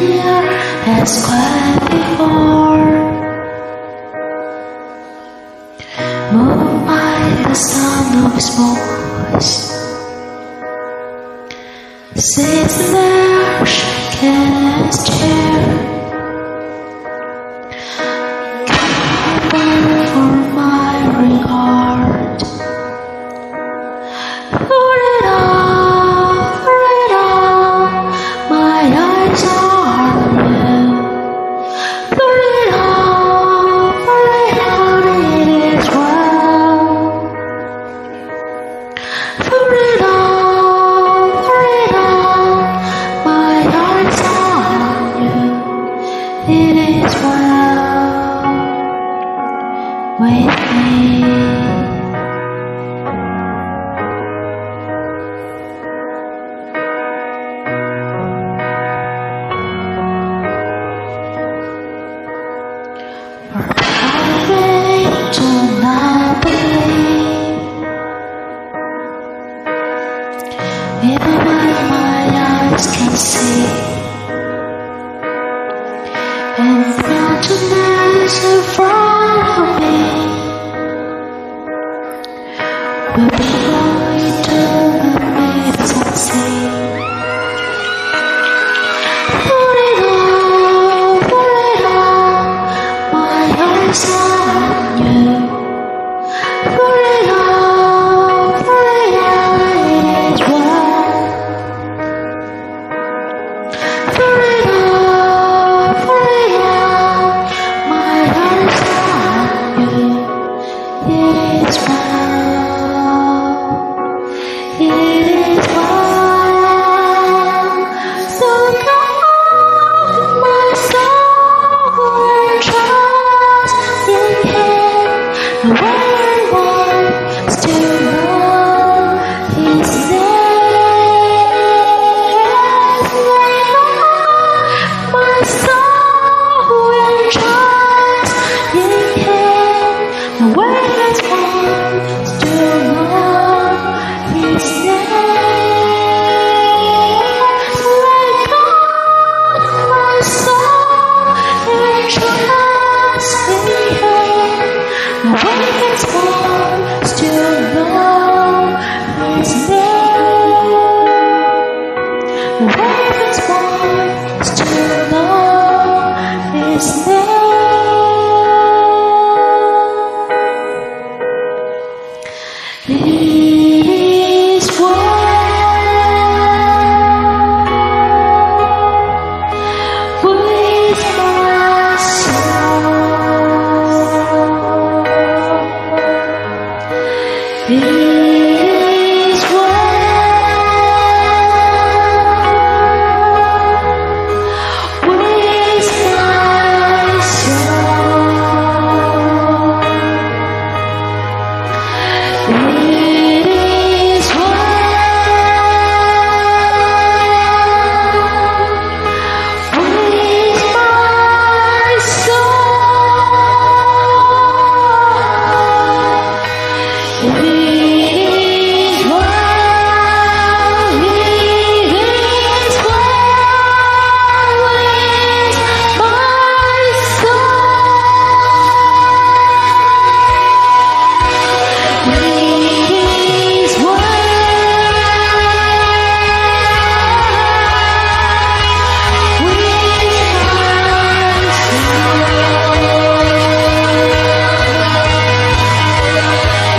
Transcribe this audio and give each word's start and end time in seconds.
area 0.00 0.48
quiet 1.26 1.80
before. 1.90 2.88
Moved 6.32 6.86
by 6.86 7.18
the 7.48 7.54
sound 7.54 8.26
of 8.26 8.34
his 8.34 8.48
voice, 8.56 9.52
Since 12.14 12.92
then. 12.92 13.17
Even 71.00 71.20
all 71.20 71.90
my 71.90 72.28
eyes 72.34 72.86
can 72.96 73.16
see. 73.16 73.66
And 76.58 77.02
darkness 77.02 78.44
in 78.44 78.62
front 78.74 79.48
of 79.58 79.68
me. 79.80 79.96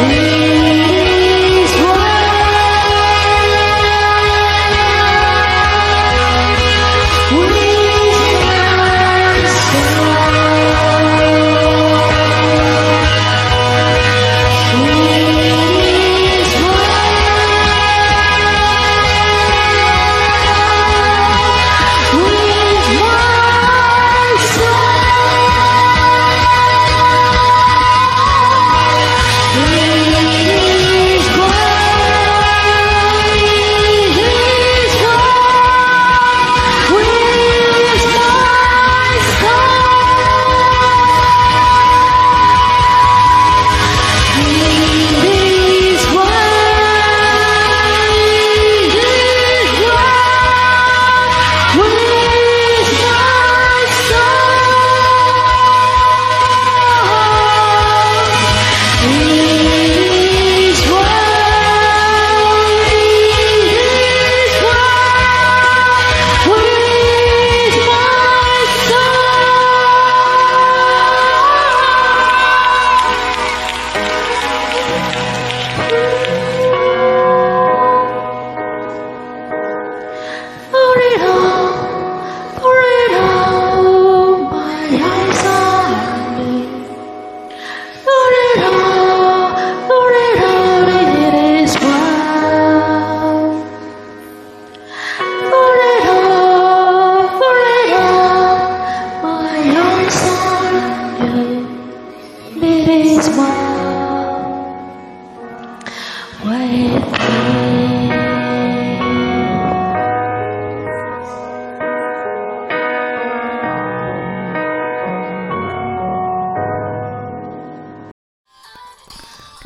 Ooh. 0.01 0.48